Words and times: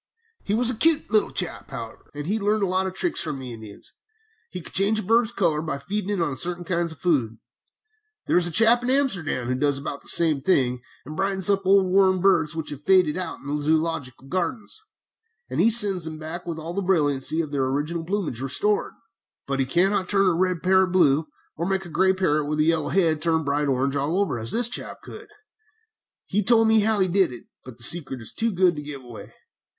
"He 0.43 0.55
was 0.55 0.71
a 0.71 0.75
cute 0.75 1.11
little 1.11 1.29
chap, 1.29 1.69
however, 1.69 2.09
and 2.15 2.25
had 2.25 2.41
learned 2.41 2.63
a 2.63 2.65
lot 2.65 2.87
of 2.87 2.95
tricks 2.95 3.21
from 3.21 3.37
the 3.37 3.53
Indians. 3.53 3.93
He 4.49 4.59
could 4.59 4.73
change 4.73 4.99
a 4.99 5.03
bird's 5.03 5.31
color 5.31 5.61
by 5.61 5.77
feeding 5.77 6.09
it 6.09 6.19
on 6.19 6.35
certain 6.37 6.63
kinds 6.63 6.91
of 6.91 6.97
food. 6.97 7.37
There 8.25 8.35
is 8.35 8.47
a 8.47 8.51
chap 8.51 8.81
in 8.81 8.89
Amsterdam 8.89 9.45
who 9.45 9.53
does 9.53 9.77
about 9.77 10.01
the 10.01 10.07
same 10.07 10.41
thing 10.41 10.81
and 11.05 11.15
brightens 11.15 11.51
up 11.51 11.67
old 11.67 11.85
worn 11.85 12.19
birds 12.19 12.55
which 12.55 12.71
have 12.71 12.81
faded 12.81 13.15
out 13.15 13.41
in 13.41 13.45
the 13.45 13.61
Zoölogical 13.63 14.27
Gardens, 14.27 14.81
and 15.51 15.61
sends 15.71 16.05
them 16.05 16.17
back 16.17 16.47
with 16.47 16.57
all 16.57 16.73
the 16.73 16.81
brilliancy 16.81 17.39
of 17.39 17.51
their 17.51 17.65
original 17.67 18.03
plumage 18.03 18.41
restored; 18.41 18.93
but 19.45 19.59
he 19.59 19.67
cannot 19.67 20.09
turn 20.09 20.25
a 20.29 20.33
red 20.33 20.63
parrot 20.63 20.87
blue, 20.87 21.27
or 21.55 21.67
make 21.67 21.85
a 21.85 21.89
gray 21.89 22.11
bird 22.13 22.45
with 22.45 22.59
a 22.59 22.63
yellow 22.63 22.89
head 22.89 23.21
turn 23.21 23.37
to 23.41 23.43
bright 23.43 23.67
orange 23.67 23.95
all 23.95 24.19
over, 24.19 24.39
as 24.39 24.49
this 24.51 24.67
chap 24.67 25.03
could. 25.03 25.27
He 26.25 26.41
told 26.41 26.67
me 26.67 26.79
how 26.79 26.99
he 27.01 27.07
did 27.07 27.31
it, 27.31 27.43
but 27.63 27.77
the 27.77 27.83
secret 27.83 28.19
is 28.19 28.33
too 28.33 28.51
good 28.51 28.75
to 28.75 28.81
give 28.81 29.03
away. 29.03 29.35